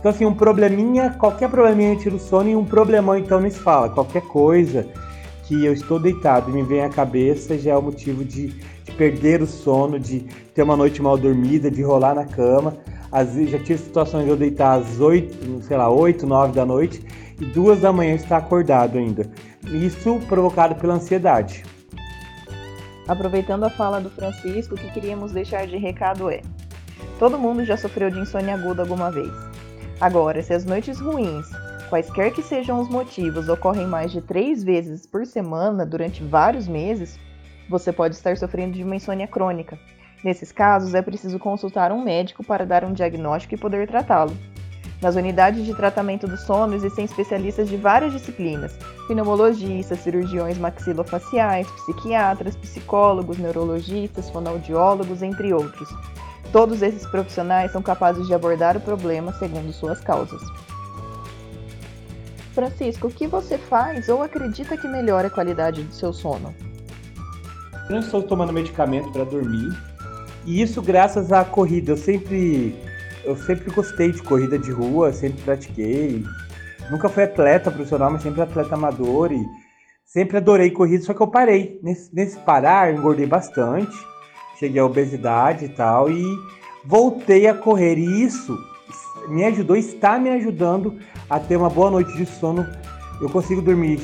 Então, 0.00 0.10
assim, 0.10 0.24
um 0.24 0.34
probleminha, 0.34 1.10
qualquer 1.10 1.50
probleminha 1.50 1.92
eu 1.92 1.98
tiro 1.98 2.16
o 2.16 2.18
sono 2.18 2.48
e 2.48 2.56
um 2.56 2.64
problemão 2.64 3.16
então 3.18 3.38
se 3.50 3.58
fala. 3.58 3.90
Qualquer 3.90 4.22
coisa 4.22 4.86
que 5.44 5.62
eu 5.62 5.74
estou 5.74 6.00
deitado 6.00 6.50
e 6.50 6.54
me 6.54 6.62
vem 6.62 6.82
à 6.82 6.88
cabeça 6.88 7.58
já 7.58 7.72
é 7.72 7.76
o 7.76 7.82
motivo 7.82 8.24
de, 8.24 8.46
de 8.46 8.92
perder 8.92 9.42
o 9.42 9.46
sono, 9.46 10.00
de 10.00 10.20
ter 10.54 10.62
uma 10.62 10.74
noite 10.74 11.02
mal 11.02 11.18
dormida, 11.18 11.70
de 11.70 11.82
rolar 11.82 12.14
na 12.14 12.24
cama. 12.24 12.78
Às 13.12 13.34
vezes 13.34 13.50
já 13.50 13.58
tive 13.58 13.78
situações 13.78 14.24
de 14.24 14.30
eu 14.30 14.36
deitar 14.38 14.78
às 14.78 15.00
8, 15.00 15.62
sei 15.64 15.76
lá, 15.76 15.90
8, 15.90 16.26
9 16.26 16.54
da 16.54 16.64
noite 16.64 17.04
e 17.38 17.44
duas 17.44 17.80
da 17.80 17.92
manhã 17.92 18.14
estar 18.14 18.38
acordado 18.38 18.96
ainda. 18.96 19.26
Isso 19.66 20.18
provocado 20.26 20.76
pela 20.76 20.94
ansiedade. 20.94 21.62
Aproveitando 23.06 23.64
a 23.64 23.70
fala 23.70 24.00
do 24.00 24.08
Francisco, 24.08 24.76
o 24.76 24.78
que 24.78 24.90
queríamos 24.92 25.32
deixar 25.32 25.66
de 25.66 25.76
recado 25.76 26.30
é: 26.30 26.40
todo 27.18 27.38
mundo 27.38 27.66
já 27.66 27.76
sofreu 27.76 28.08
de 28.08 28.18
insônia 28.18 28.54
aguda 28.54 28.80
alguma 28.80 29.10
vez. 29.10 29.49
Agora, 30.00 30.42
se 30.42 30.54
as 30.54 30.64
noites 30.64 30.98
ruins, 30.98 31.46
quaisquer 31.90 32.32
que 32.32 32.42
sejam 32.42 32.80
os 32.80 32.88
motivos, 32.88 33.50
ocorrem 33.50 33.86
mais 33.86 34.10
de 34.10 34.22
três 34.22 34.64
vezes 34.64 35.04
por 35.04 35.26
semana 35.26 35.84
durante 35.84 36.24
vários 36.24 36.66
meses, 36.66 37.18
você 37.68 37.92
pode 37.92 38.14
estar 38.14 38.34
sofrendo 38.38 38.72
de 38.72 38.82
uma 38.82 38.96
insônia 38.96 39.28
crônica. 39.28 39.78
Nesses 40.24 40.52
casos, 40.52 40.94
é 40.94 41.02
preciso 41.02 41.38
consultar 41.38 41.92
um 41.92 42.02
médico 42.02 42.42
para 42.42 42.64
dar 42.64 42.82
um 42.82 42.94
diagnóstico 42.94 43.54
e 43.54 43.58
poder 43.58 43.86
tratá-lo. 43.86 44.34
Nas 45.02 45.16
unidades 45.16 45.66
de 45.66 45.74
tratamento 45.74 46.26
do 46.26 46.36
sono 46.36 46.74
existem 46.74 47.04
especialistas 47.04 47.68
de 47.68 47.76
várias 47.76 48.12
disciplinas: 48.12 48.76
pneumologistas, 49.06 49.98
cirurgiões 50.00 50.56
maxilofaciais, 50.56 51.70
psiquiatras, 51.70 52.56
psicólogos, 52.56 53.36
neurologistas, 53.36 54.30
fonoaudiólogos, 54.30 55.22
entre 55.22 55.52
outros. 55.52 55.88
Todos 56.52 56.82
esses 56.82 57.06
profissionais 57.06 57.70
são 57.70 57.80
capazes 57.80 58.26
de 58.26 58.34
abordar 58.34 58.76
o 58.76 58.80
problema 58.80 59.32
segundo 59.34 59.72
suas 59.72 60.00
causas. 60.00 60.42
Francisco, 62.52 63.06
o 63.06 63.10
que 63.10 63.26
você 63.26 63.56
faz 63.56 64.08
ou 64.08 64.22
acredita 64.22 64.76
que 64.76 64.88
melhora 64.88 65.28
a 65.28 65.30
qualidade 65.30 65.82
do 65.82 65.94
seu 65.94 66.12
sono? 66.12 66.54
Eu 67.88 67.94
não 67.94 68.00
estou 68.00 68.22
tomando 68.22 68.52
medicamento 68.52 69.10
para 69.12 69.24
dormir, 69.24 69.70
e 70.44 70.60
isso 70.60 70.82
graças 70.82 71.32
à 71.32 71.44
corrida. 71.44 71.92
Eu 71.92 71.96
sempre 71.96 72.74
eu 73.24 73.36
sempre 73.36 73.70
gostei 73.70 74.12
de 74.12 74.22
corrida 74.22 74.58
de 74.58 74.70
rua, 74.70 75.12
sempre 75.12 75.42
pratiquei. 75.42 76.24
Nunca 76.90 77.08
fui 77.08 77.22
atleta 77.22 77.70
profissional, 77.70 78.10
mas 78.10 78.22
sempre 78.22 78.40
atleta 78.40 78.74
amador 78.74 79.30
e 79.30 79.44
sempre 80.04 80.38
adorei 80.38 80.70
corrida, 80.70 81.04
só 81.04 81.14
que 81.14 81.20
eu 81.20 81.28
parei. 81.28 81.78
Nesse, 81.82 82.14
nesse 82.14 82.38
parar, 82.38 82.92
engordei 82.92 83.26
bastante, 83.26 83.96
cheguei 84.60 84.78
à 84.78 84.84
obesidade 84.84 85.64
e 85.64 85.68
tal, 85.70 86.10
e 86.10 86.22
voltei 86.84 87.48
a 87.48 87.54
correr. 87.54 87.98
E 87.98 88.22
isso 88.22 88.56
me 89.28 89.42
ajudou, 89.46 89.74
está 89.74 90.18
me 90.18 90.28
ajudando 90.28 90.98
a 91.28 91.40
ter 91.40 91.56
uma 91.56 91.70
boa 91.70 91.90
noite 91.90 92.14
de 92.14 92.26
sono. 92.26 92.66
Eu 93.20 93.30
consigo 93.30 93.62
dormir 93.62 93.98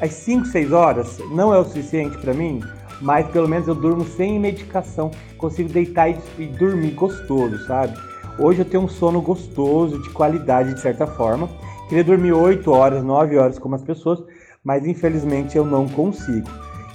às 0.00 0.12
5, 0.12 0.46
6 0.46 0.72
horas, 0.72 1.18
não 1.30 1.54
é 1.54 1.58
o 1.58 1.64
suficiente 1.64 2.18
para 2.18 2.34
mim, 2.34 2.60
mas 3.00 3.26
pelo 3.28 3.48
menos 3.48 3.68
eu 3.68 3.74
durmo 3.74 4.04
sem 4.04 4.38
medicação, 4.38 5.10
consigo 5.38 5.68
deitar 5.68 6.10
e, 6.10 6.46
dormir 6.46 6.90
gostoso, 6.90 7.64
sabe? 7.66 7.96
Hoje 8.38 8.60
eu 8.60 8.64
tenho 8.64 8.84
um 8.84 8.88
sono 8.88 9.20
gostoso, 9.20 10.00
de 10.02 10.10
qualidade, 10.10 10.74
de 10.74 10.80
certa 10.80 11.06
forma. 11.06 11.48
Queria 11.88 12.04
dormir 12.04 12.32
8 12.32 12.70
horas, 12.70 13.04
9 13.04 13.36
horas 13.36 13.58
como 13.58 13.74
as 13.74 13.82
pessoas, 13.82 14.22
mas 14.64 14.86
infelizmente 14.86 15.56
eu 15.56 15.64
não 15.64 15.88
consigo. 15.88 16.48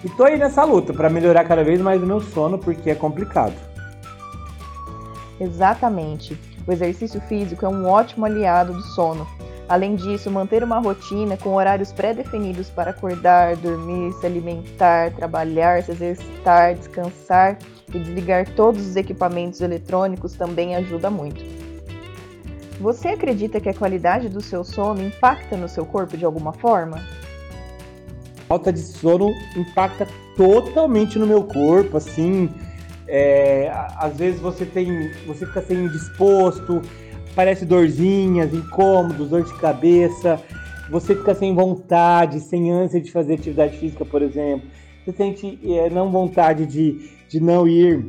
E 0.04 0.10
tô 0.10 0.24
aí 0.24 0.38
nessa 0.38 0.64
luta 0.64 0.94
para 0.94 1.10
melhorar 1.10 1.44
cada 1.46 1.64
vez 1.64 1.82
mais 1.82 2.02
o 2.02 2.06
meu 2.06 2.22
sono, 2.22 2.58
porque 2.58 2.90
é 2.90 2.96
complicado. 2.96 3.56
Exatamente. 5.40 6.40
O 6.68 6.72
exercício 6.72 7.22
físico 7.22 7.66
é 7.66 7.70
um 7.70 7.88
ótimo 7.88 8.25
aliado 8.25 8.74
do 8.74 8.82
sono. 8.82 9.28
Além 9.68 9.96
disso, 9.96 10.30
manter 10.30 10.64
uma 10.64 10.80
rotina 10.80 11.38
com 11.38 11.56
horários 11.56 11.92
pré-definidos 11.92 12.70
para 12.70 12.92
acordar, 12.92 13.56
dormir, 13.56 14.14
se 14.14 14.25
alimentar, 14.25 15.12
trabalhar, 15.14 15.82
se 15.82 15.92
exercitar, 15.92 16.75
descansar 16.75 17.58
e 17.92 17.98
desligar 17.98 18.48
todos 18.52 18.86
os 18.86 18.96
equipamentos 18.96 19.62
eletrônicos 19.62 20.34
também 20.34 20.75
ajuda 20.75 21.10
muito. 21.10 21.44
Você 22.80 23.08
acredita 23.08 23.60
que 23.60 23.70
a 23.70 23.74
qualidade 23.74 24.30
do 24.30 24.42
seu 24.42 24.64
sono 24.64 25.02
impacta 25.02 25.58
no 25.58 25.68
seu 25.68 25.86
corpo 25.86 26.16
de 26.16 26.25
alguma 26.25 26.54
forma? 26.54 27.02
Falta 28.48 28.72
de 28.72 28.80
sono 28.80 29.34
impacta 29.56 30.08
totalmente 30.36 31.18
no 31.18 31.25
meu 31.25 31.44
corpo, 31.44 31.98
assim. 31.98 32.50
É, 33.08 33.72
às 33.98 34.18
vezes 34.18 34.40
você 34.40 34.66
tem, 34.66 35.12
você 35.28 35.46
fica 35.46 35.62
sem 35.62 35.88
disposto, 35.88 36.82
parece 37.36 37.66
dorzinhas, 37.66 38.54
incômodos, 38.54 39.30
dor 39.30 39.44
de 39.44 39.54
cabeça, 39.60 40.42
você 40.90 41.16
fica 41.16 41.36
sem 41.36 41.54
vontade, 41.54 42.40
sem 42.40 42.72
ânsia 42.72 43.00
de 43.00 43.12
fazer 43.12 43.36
atividade 43.36 43.78
física, 43.78 44.04
por 44.04 44.22
exemplo. 44.22 44.68
Você 45.04 45.12
sente 45.12 45.60
é, 45.64 45.90
não 45.90 46.12
vontade 46.12 46.66
de 46.66 47.16
de 47.28 47.40
não 47.40 47.68
ir 47.68 48.06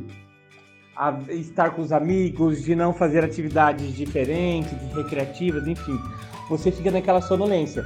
a 0.95 1.13
estar 1.29 1.71
com 1.71 1.81
os 1.81 1.91
amigos, 1.91 2.63
de 2.63 2.75
não 2.75 2.93
fazer 2.93 3.23
atividades 3.23 3.93
diferentes, 3.93 4.73
recreativas, 4.95 5.67
enfim. 5.67 5.99
Você 6.49 6.71
fica 6.71 6.89
naquela 6.89 7.21
sonolência. 7.21 7.85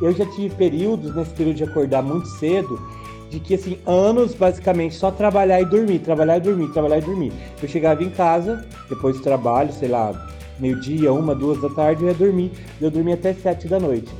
Eu 0.00 0.12
já 0.12 0.26
tive 0.26 0.54
períodos, 0.54 1.14
nesse 1.14 1.32
período 1.32 1.56
de 1.56 1.64
acordar 1.64 2.02
muito 2.02 2.26
cedo, 2.26 2.80
de 3.28 3.38
que, 3.38 3.54
assim, 3.54 3.78
anos 3.86 4.34
basicamente 4.34 4.94
só 4.94 5.10
trabalhar 5.10 5.60
e 5.60 5.64
dormir, 5.64 6.00
trabalhar 6.00 6.38
e 6.38 6.40
dormir, 6.40 6.68
trabalhar 6.72 6.98
e 6.98 7.02
dormir. 7.02 7.32
Eu 7.62 7.68
chegava 7.68 8.02
em 8.02 8.10
casa, 8.10 8.66
depois 8.88 9.16
do 9.16 9.22
trabalho, 9.22 9.72
sei 9.72 9.88
lá, 9.88 10.12
meio-dia, 10.58 11.12
uma, 11.12 11.34
duas 11.34 11.60
da 11.60 11.68
tarde, 11.70 12.02
eu 12.02 12.08
ia 12.08 12.14
dormir. 12.14 12.50
Eu 12.80 12.90
dormia 12.90 13.14
até 13.14 13.32
sete 13.32 13.68
da 13.68 13.78
noite. 13.78 14.12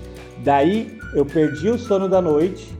Daí 0.44 0.98
eu 1.14 1.26
perdi 1.26 1.68
o 1.68 1.78
sono 1.78 2.08
da 2.08 2.22
noite, 2.22 2.72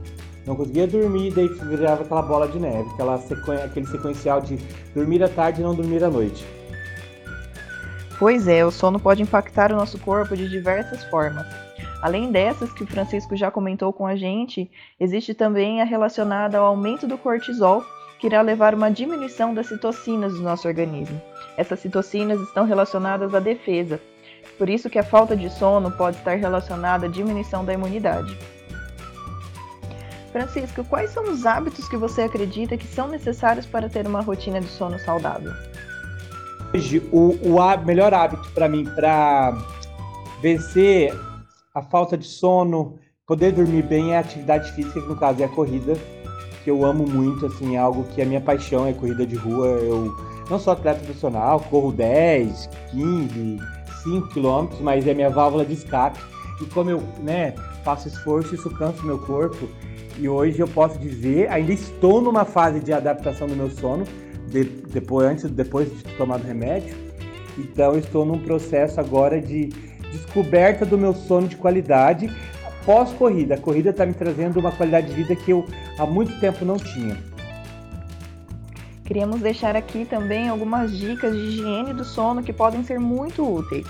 não 0.45 0.55
conseguia 0.55 0.87
dormir, 0.87 1.31
daí 1.33 1.47
virava 1.47 2.03
aquela 2.03 2.21
bola 2.21 2.47
de 2.47 2.59
neve, 2.59 2.89
aquela 2.93 3.17
sequen... 3.19 3.55
aquele 3.55 3.85
sequencial 3.85 4.41
de 4.41 4.57
dormir 4.95 5.23
à 5.23 5.27
tarde 5.27 5.61
e 5.61 5.63
não 5.63 5.75
dormir 5.75 6.03
à 6.03 6.09
noite. 6.09 6.45
Pois 8.17 8.47
é, 8.47 8.65
o 8.65 8.71
sono 8.71 8.99
pode 8.99 9.21
impactar 9.21 9.71
o 9.71 9.75
nosso 9.75 9.97
corpo 9.99 10.35
de 10.35 10.47
diversas 10.47 11.03
formas. 11.05 11.45
Além 12.01 12.31
dessas 12.31 12.73
que 12.73 12.83
o 12.83 12.87
Francisco 12.87 13.35
já 13.35 13.51
comentou 13.51 13.93
com 13.93 14.07
a 14.07 14.15
gente, 14.15 14.69
existe 14.99 15.35
também 15.35 15.81
a 15.81 15.85
relacionada 15.85 16.57
ao 16.57 16.65
aumento 16.65 17.05
do 17.05 17.17
cortisol, 17.17 17.83
que 18.19 18.27
irá 18.27 18.41
levar 18.41 18.73
uma 18.73 18.89
diminuição 18.89 19.53
das 19.53 19.67
citocinas 19.67 20.33
do 20.33 20.41
nosso 20.41 20.67
organismo. 20.67 21.21
Essas 21.57 21.79
citocinas 21.79 22.39
estão 22.41 22.65
relacionadas 22.65 23.35
à 23.35 23.39
defesa, 23.39 23.99
por 24.57 24.69
isso 24.69 24.89
que 24.89 24.97
a 24.97 25.03
falta 25.03 25.35
de 25.35 25.49
sono 25.49 25.91
pode 25.91 26.17
estar 26.17 26.35
relacionada 26.35 27.05
à 27.05 27.09
diminuição 27.09 27.63
da 27.63 27.73
imunidade. 27.73 28.35
Francisco, 30.31 30.83
quais 30.85 31.11
são 31.11 31.23
os 31.23 31.45
hábitos 31.45 31.87
que 31.87 31.97
você 31.97 32.21
acredita 32.21 32.77
que 32.77 32.87
são 32.87 33.07
necessários 33.07 33.65
para 33.65 33.89
ter 33.89 34.07
uma 34.07 34.21
rotina 34.21 34.61
de 34.61 34.67
sono 34.67 34.97
saudável? 34.99 35.51
Hoje, 36.73 37.03
o, 37.11 37.35
o 37.41 37.85
melhor 37.85 38.13
hábito 38.13 38.49
para 38.51 38.69
mim, 38.69 38.85
para 38.85 39.57
vencer 40.41 41.13
a 41.73 41.81
falta 41.81 42.17
de 42.17 42.25
sono, 42.25 42.97
poder 43.25 43.53
dormir 43.53 43.83
bem, 43.83 44.11
é 44.11 44.17
a 44.17 44.19
atividade 44.19 44.71
física, 44.73 45.01
que 45.01 45.07
no 45.07 45.15
caso 45.15 45.41
é 45.41 45.45
a 45.45 45.49
corrida, 45.49 45.93
que 46.63 46.69
eu 46.69 46.85
amo 46.85 47.07
muito, 47.07 47.45
assim, 47.45 47.75
é 47.75 47.79
algo 47.79 48.03
que 48.03 48.21
é 48.21 48.25
minha 48.25 48.41
paixão, 48.41 48.85
é 48.85 48.93
corrida 48.93 49.25
de 49.25 49.35
rua. 49.35 49.67
Eu 49.67 50.13
não 50.49 50.59
sou 50.59 50.73
atleta 50.73 50.99
profissional, 50.99 51.59
corro 51.59 51.91
10, 51.91 52.69
15, 52.91 53.57
5 54.03 54.27
quilômetros, 54.29 54.81
mas 54.81 55.07
é 55.07 55.13
minha 55.13 55.29
válvula 55.29 55.65
de 55.65 55.73
escape. 55.73 56.19
E 56.61 56.65
como 56.65 56.89
eu 56.89 57.01
né, 57.23 57.55
faço 57.83 58.07
esforço, 58.07 58.53
isso 58.53 58.69
cansa 58.71 59.01
o 59.01 59.05
meu 59.05 59.17
corpo. 59.19 59.67
E 60.19 60.27
hoje 60.27 60.59
eu 60.59 60.67
posso 60.67 60.99
dizer, 60.99 61.49
ainda 61.49 61.71
estou 61.71 62.21
numa 62.21 62.45
fase 62.45 62.79
de 62.79 62.93
adaptação 62.93 63.47
do 63.47 63.55
meu 63.55 63.71
sono, 63.71 64.03
de, 64.47 64.65
depois, 64.65 65.25
antes, 65.25 65.49
depois 65.49 65.89
de 65.89 66.03
ter 66.03 66.17
tomado 66.17 66.43
remédio. 66.43 66.93
Então 67.57 67.97
estou 67.97 68.25
num 68.25 68.39
processo 68.39 68.99
agora 68.99 69.41
de 69.41 69.69
descoberta 70.11 70.85
do 70.85 70.97
meu 70.97 71.13
sono 71.13 71.47
de 71.47 71.55
qualidade 71.55 72.29
pós-corrida. 72.85 73.55
A 73.55 73.57
corrida 73.57 73.91
está 73.91 74.05
me 74.05 74.13
trazendo 74.13 74.59
uma 74.59 74.71
qualidade 74.71 75.07
de 75.07 75.13
vida 75.13 75.35
que 75.35 75.51
eu 75.51 75.65
há 75.97 76.05
muito 76.05 76.39
tempo 76.39 76.65
não 76.65 76.77
tinha. 76.77 77.17
Queríamos 79.05 79.41
deixar 79.41 79.75
aqui 79.75 80.05
também 80.05 80.47
algumas 80.47 80.97
dicas 80.97 81.33
de 81.33 81.41
higiene 81.41 81.93
do 81.93 82.05
sono 82.05 82.41
que 82.43 82.53
podem 82.53 82.83
ser 82.83 82.99
muito 82.99 83.43
úteis. 83.43 83.85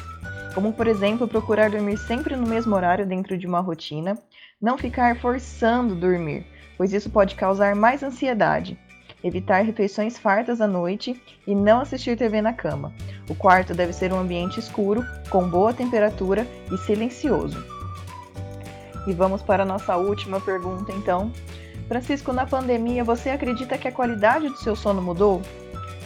como 0.55 0.73
por 0.73 0.85
exemplo 0.85 1.27
procurar 1.27 1.69
dormir 1.69 1.97
sempre 1.97 2.35
no 2.35 2.45
mesmo 2.45 2.75
horário 2.75 3.05
dentro 3.05 3.37
de 3.37 3.47
uma 3.47 3.61
rotina, 3.61 4.17
não 4.61 4.77
ficar 4.77 5.15
forçando 5.17 5.95
dormir, 5.95 6.45
pois 6.77 6.91
isso 6.91 7.09
pode 7.09 7.35
causar 7.35 7.73
mais 7.73 8.03
ansiedade. 8.03 8.77
Evitar 9.23 9.61
refeições 9.61 10.17
fartas 10.17 10.59
à 10.61 10.67
noite 10.67 11.21
e 11.45 11.53
não 11.53 11.81
assistir 11.81 12.17
TV 12.17 12.41
na 12.41 12.53
cama. 12.53 12.91
O 13.29 13.35
quarto 13.35 13.73
deve 13.73 13.93
ser 13.93 14.11
um 14.11 14.19
ambiente 14.19 14.59
escuro, 14.59 15.05
com 15.29 15.47
boa 15.47 15.73
temperatura 15.73 16.47
e 16.71 16.77
silencioso. 16.77 17.63
E 19.05 19.13
vamos 19.13 19.41
para 19.41 19.63
a 19.63 19.65
nossa 19.65 19.95
última 19.95 20.39
pergunta 20.39 20.91
então. 20.91 21.31
Francisco, 21.87 22.33
na 22.33 22.45
pandemia, 22.45 23.03
você 23.03 23.29
acredita 23.29 23.77
que 23.77 23.87
a 23.87 23.91
qualidade 23.91 24.49
do 24.49 24.57
seu 24.57 24.75
sono 24.75 25.01
mudou? 25.01 25.41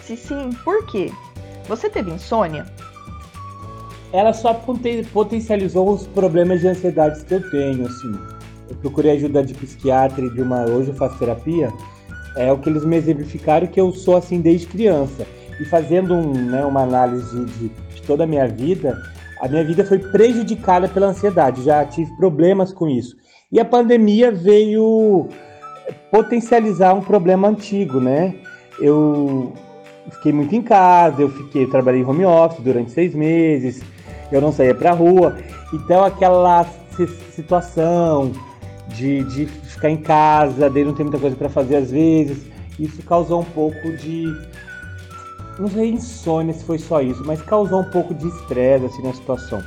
Se 0.01 0.17
sim, 0.17 0.49
por 0.63 0.85
quê? 0.87 1.11
Você 1.67 1.89
teve 1.89 2.11
insônia? 2.11 2.65
Ela 4.11 4.33
só 4.33 4.53
potencializou 5.13 5.89
os 5.89 6.07
problemas 6.07 6.61
de 6.61 6.67
ansiedade 6.67 7.23
que 7.25 7.33
eu 7.33 7.49
tenho, 7.49 7.85
assim. 7.85 8.13
Eu 8.69 8.75
procurei 8.77 9.11
ajuda 9.11 9.43
de 9.43 9.53
psiquiatra 9.53 10.25
e 10.25 10.29
de 10.29 10.41
uma 10.41 10.63
hoje 10.65 10.89
eu 10.89 10.95
faço 10.95 11.17
terapia. 11.19 11.71
É 12.35 12.51
o 12.51 12.57
que 12.57 12.69
eles 12.69 12.85
me 12.85 12.97
exemplificaram 12.97 13.67
que 13.67 13.79
eu 13.79 13.91
sou 13.91 14.17
assim 14.17 14.41
desde 14.41 14.67
criança. 14.67 15.25
E 15.59 15.65
fazendo 15.65 16.13
um, 16.13 16.33
né, 16.33 16.65
uma 16.65 16.81
análise 16.81 17.45
de, 17.45 17.69
de 17.69 18.01
toda 18.05 18.25
a 18.25 18.27
minha 18.27 18.47
vida, 18.47 19.01
a 19.39 19.47
minha 19.47 19.63
vida 19.63 19.85
foi 19.85 19.99
prejudicada 19.99 20.87
pela 20.87 21.07
ansiedade. 21.07 21.63
Já 21.63 21.85
tive 21.85 22.11
problemas 22.17 22.73
com 22.73 22.87
isso. 22.89 23.15
E 23.51 23.59
a 23.59 23.65
pandemia 23.65 24.31
veio 24.31 25.29
potencializar 26.11 26.93
um 26.93 27.01
problema 27.01 27.47
antigo, 27.47 27.99
né? 27.99 28.35
Eu 28.79 29.53
fiquei 30.11 30.33
muito 30.33 30.55
em 30.55 30.61
casa, 30.61 31.21
eu 31.21 31.29
fiquei, 31.29 31.65
trabalhei 31.67 32.01
em 32.01 32.05
home 32.05 32.25
office 32.25 32.63
durante 32.63 32.91
seis 32.91 33.13
meses, 33.15 33.81
eu 34.31 34.41
não 34.41 34.51
saía 34.51 34.75
pra 34.75 34.91
rua. 34.91 35.37
Então 35.73 36.03
aquela 36.03 36.65
situação 37.33 38.31
de, 38.89 39.23
de 39.23 39.47
ficar 39.75 39.89
em 39.89 39.97
casa, 39.97 40.69
de 40.69 40.83
não 40.83 40.93
ter 40.93 41.03
muita 41.03 41.19
coisa 41.19 41.35
para 41.35 41.49
fazer 41.49 41.75
às 41.77 41.91
vezes, 41.91 42.45
isso 42.79 43.01
causou 43.03 43.41
um 43.41 43.45
pouco 43.45 43.95
de. 43.97 44.25
Não 45.57 45.69
sei 45.69 45.91
insônia 45.91 46.53
se 46.53 46.65
foi 46.65 46.77
só 46.77 47.01
isso, 47.01 47.23
mas 47.25 47.41
causou 47.41 47.81
um 47.81 47.89
pouco 47.89 48.13
de 48.13 48.27
estresse 48.27 48.85
assim, 48.85 49.03
na 49.03 49.13
situação. 49.13 49.63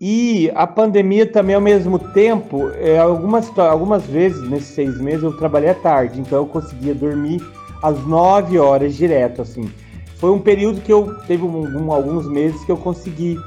E 0.00 0.50
a 0.54 0.66
pandemia 0.66 1.26
também, 1.26 1.54
ao 1.54 1.60
mesmo 1.60 1.98
tempo, 1.98 2.70
é, 2.76 2.98
algumas, 2.98 3.58
algumas 3.58 4.06
vezes 4.06 4.48
nesses 4.48 4.68
seis 4.68 4.98
meses 4.98 5.22
eu 5.22 5.36
trabalhei 5.36 5.68
à 5.68 5.74
tarde, 5.74 6.18
então 6.18 6.38
eu 6.38 6.46
conseguia 6.46 6.94
dormir 6.94 7.42
às 7.82 8.02
9 8.06 8.58
horas 8.58 8.94
direto, 8.96 9.42
assim. 9.42 9.70
Foi 10.16 10.30
um 10.30 10.40
período 10.40 10.80
que 10.80 10.90
eu 10.90 11.14
teve 11.26 11.44
um, 11.44 11.66
um, 11.78 11.92
alguns 11.92 12.26
meses 12.26 12.64
que 12.64 12.72
eu 12.72 12.78
consegui 12.78 13.38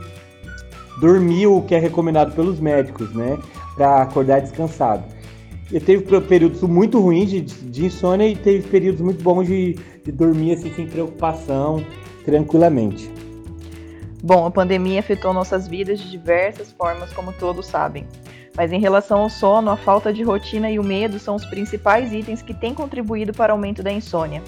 dormir 0.99 1.47
o 1.47 1.61
que 1.61 1.73
é 1.73 1.79
recomendado 1.79 2.35
pelos 2.35 2.59
médicos, 2.59 3.11
né, 3.13 3.39
para 3.75 4.03
acordar 4.03 4.41
descansado. 4.41 5.03
Eu 5.73 5.81
teve 5.81 6.21
períodos 6.21 6.61
muito 6.61 6.99
ruins 6.99 7.31
de, 7.31 7.41
de 7.41 7.85
insônia 7.85 8.27
e 8.27 8.35
teve 8.35 8.67
períodos 8.67 9.01
muito 9.01 9.23
bons 9.23 9.47
de, 9.47 9.73
de 10.05 10.11
dormir 10.11 10.53
assim 10.53 10.71
sem 10.71 10.85
preocupação, 10.85 11.83
tranquilamente. 12.23 13.11
Bom, 14.21 14.45
a 14.45 14.51
pandemia 14.51 14.99
afetou 14.99 15.33
nossas 15.33 15.67
vidas 15.67 15.99
de 15.99 16.11
diversas 16.11 16.71
formas, 16.71 17.11
como 17.11 17.33
todos 17.33 17.65
sabem. 17.65 18.05
Mas 18.55 18.71
em 18.71 18.79
relação 18.79 19.21
ao 19.21 19.31
sono, 19.31 19.71
a 19.71 19.75
falta 19.75 20.13
de 20.13 20.21
rotina 20.21 20.69
e 20.69 20.77
o 20.77 20.83
medo 20.83 21.17
são 21.17 21.33
os 21.33 21.43
principais 21.47 22.13
itens 22.13 22.43
que 22.43 22.53
têm 22.53 22.75
contribuído 22.75 23.33
para 23.33 23.51
o 23.51 23.55
aumento 23.55 23.81
da 23.81 23.91
insônia. 23.91 24.43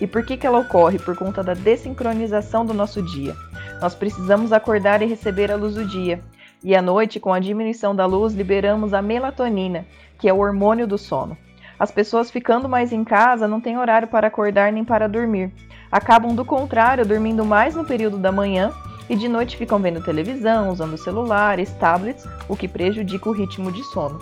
E 0.00 0.06
por 0.06 0.24
que, 0.24 0.38
que 0.38 0.46
ela 0.46 0.60
ocorre? 0.60 0.98
Por 0.98 1.14
conta 1.18 1.42
da 1.42 1.52
desincronização 1.52 2.64
do 2.64 2.72
nosso 2.72 3.02
dia. 3.02 3.36
Nós 3.82 3.94
precisamos 3.94 4.54
acordar 4.54 5.02
e 5.02 5.06
receber 5.06 5.52
a 5.52 5.56
luz 5.56 5.74
do 5.74 5.86
dia. 5.86 6.18
E 6.64 6.74
à 6.74 6.80
noite, 6.80 7.20
com 7.20 7.32
a 7.32 7.38
diminuição 7.38 7.94
da 7.94 8.06
luz, 8.06 8.32
liberamos 8.32 8.94
a 8.94 9.02
melatonina, 9.02 9.86
que 10.18 10.28
é 10.28 10.32
o 10.32 10.38
hormônio 10.38 10.86
do 10.86 10.98
sono. 10.98 11.36
As 11.78 11.90
pessoas 11.90 12.30
ficando 12.30 12.68
mais 12.68 12.92
em 12.92 13.04
casa 13.04 13.46
não 13.46 13.60
têm 13.60 13.78
horário 13.78 14.08
para 14.08 14.28
acordar 14.28 14.72
nem 14.72 14.84
para 14.84 15.08
dormir. 15.08 15.52
Acabam, 15.92 16.34
do 16.34 16.44
contrário, 16.44 17.06
dormindo 17.06 17.44
mais 17.44 17.74
no 17.74 17.84
período 17.84 18.16
da 18.16 18.32
manhã 18.32 18.72
e 19.08 19.14
de 19.14 19.28
noite 19.28 19.56
ficam 19.56 19.78
vendo 19.78 20.02
televisão, 20.02 20.70
usando 20.70 20.96
celulares, 20.96 21.72
tablets, 21.74 22.26
o 22.48 22.56
que 22.56 22.66
prejudica 22.66 23.28
o 23.28 23.32
ritmo 23.32 23.70
de 23.70 23.84
sono. 23.84 24.18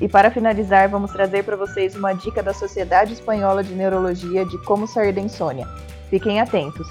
E 0.00 0.08
para 0.08 0.30
finalizar, 0.30 0.88
vamos 0.88 1.10
trazer 1.10 1.44
para 1.44 1.56
vocês 1.56 1.94
uma 1.94 2.12
dica 2.12 2.42
da 2.42 2.54
Sociedade 2.54 3.12
Espanhola 3.12 3.62
de 3.62 3.74
Neurologia 3.74 4.44
de 4.44 4.56
como 4.64 4.86
sair 4.86 5.12
da 5.12 5.20
insônia. 5.20 5.68
Fiquem 6.08 6.40
atentos! 6.40 6.88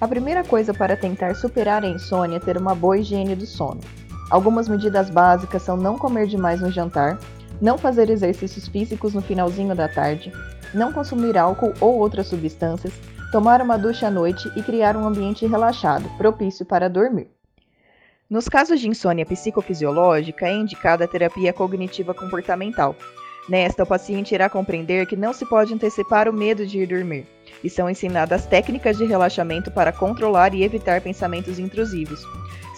A 0.00 0.06
primeira 0.06 0.44
coisa 0.44 0.72
para 0.72 0.96
tentar 0.96 1.34
superar 1.34 1.82
a 1.82 1.88
insônia 1.88 2.36
é 2.36 2.40
ter 2.40 2.56
uma 2.56 2.74
boa 2.74 2.98
higiene 2.98 3.34
do 3.34 3.46
sono. 3.46 3.80
Algumas 4.30 4.68
medidas 4.68 5.08
básicas 5.08 5.62
são 5.62 5.76
não 5.76 5.96
comer 5.96 6.26
demais 6.26 6.60
no 6.60 6.70
jantar, 6.70 7.18
não 7.60 7.78
fazer 7.78 8.10
exercícios 8.10 8.68
físicos 8.68 9.14
no 9.14 9.22
finalzinho 9.22 9.74
da 9.74 9.88
tarde, 9.88 10.30
não 10.74 10.92
consumir 10.92 11.38
álcool 11.38 11.72
ou 11.80 11.98
outras 11.98 12.26
substâncias, 12.26 12.92
tomar 13.32 13.62
uma 13.62 13.78
ducha 13.78 14.06
à 14.08 14.10
noite 14.10 14.50
e 14.54 14.62
criar 14.62 14.96
um 14.96 15.06
ambiente 15.06 15.46
relaxado, 15.46 16.08
propício 16.18 16.66
para 16.66 16.88
dormir. 16.88 17.30
Nos 18.28 18.46
casos 18.46 18.78
de 18.78 18.88
insônia 18.88 19.24
psicofisiológica, 19.24 20.46
é 20.46 20.52
indicada 20.52 21.04
a 21.04 21.08
terapia 21.08 21.50
cognitiva 21.50 22.12
comportamental. 22.12 22.94
Nesta, 23.48 23.82
o 23.82 23.86
paciente 23.86 24.34
irá 24.34 24.50
compreender 24.50 25.06
que 25.06 25.16
não 25.16 25.32
se 25.32 25.46
pode 25.46 25.72
antecipar 25.72 26.28
o 26.28 26.32
medo 26.32 26.66
de 26.66 26.80
ir 26.80 26.86
dormir, 26.86 27.26
e 27.64 27.70
são 27.70 27.88
ensinadas 27.88 28.44
técnicas 28.44 28.98
de 28.98 29.06
relaxamento 29.06 29.70
para 29.70 29.90
controlar 29.90 30.52
e 30.52 30.62
evitar 30.62 31.00
pensamentos 31.00 31.58
intrusivos. 31.58 32.22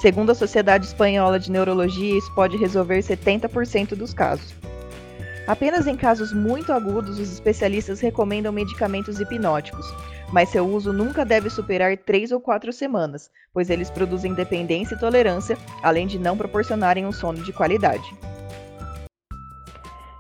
Segundo 0.01 0.31
a 0.31 0.35
Sociedade 0.35 0.87
Espanhola 0.87 1.41
de 1.41 1.51
Neurologia, 1.51 2.17
isso 2.17 2.33
pode 2.35 2.57
resolver 2.57 3.01
70% 3.01 3.97
dos 3.97 4.15
casos. 4.15 4.55
Apenas 5.47 5.89
em 5.89 5.97
casos 5.97 6.33
muito 6.33 6.73
agudos, 6.73 7.19
os 7.19 7.33
especialistas 7.33 8.01
recomendam 8.01 8.53
medicamentos 8.53 9.19
hipnóticos, 9.19 9.85
mas 10.33 10.51
seu 10.51 10.65
uso 10.65 10.93
nunca 10.93 11.25
deve 11.25 11.51
superar 11.51 11.97
3 11.97 12.31
ou 12.31 12.41
4 12.41 12.73
semanas, 12.73 13.29
pois 13.53 13.69
eles 13.69 13.91
produzem 13.91 14.33
dependência 14.33 14.95
e 14.95 14.99
tolerância, 14.99 15.59
além 15.83 16.07
de 16.07 16.19
não 16.19 16.37
proporcionarem 16.37 17.05
um 17.05 17.11
sono 17.11 17.43
de 17.43 17.53
qualidade. 17.53 18.15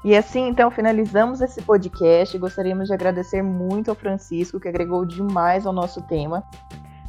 E 0.03 0.17
assim, 0.17 0.49
então, 0.49 0.71
finalizamos 0.71 1.41
esse 1.41 1.61
podcast. 1.61 2.37
Gostaríamos 2.39 2.89
de 2.89 2.95
agradecer 2.95 3.43
muito 3.43 3.91
ao 3.91 3.95
Francisco, 3.95 4.59
que 4.59 4.69
agregou 4.69 5.05
demais 5.05 5.67
ao 5.67 5.73
nosso 5.73 6.01
tema. 6.03 6.43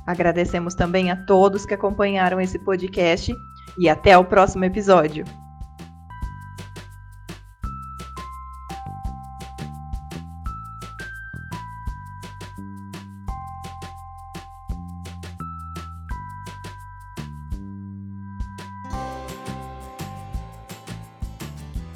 Agradecemos 0.06 0.76
também 0.76 1.10
a 1.10 1.16
todos 1.16 1.66
que 1.66 1.74
acompanharam 1.74 2.42
esse 2.42 2.60
podcast 2.60 3.34
e 3.78 3.88
até 3.88 4.18
o 4.18 4.26
próximo 4.26 4.66
episódio. 4.66 5.24